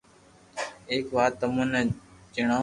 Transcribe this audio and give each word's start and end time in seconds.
ايڪ 0.91 1.05
وات 1.15 1.31
تمون 1.39 1.67
ني 1.73 1.81
ڄڻاوو 2.33 2.59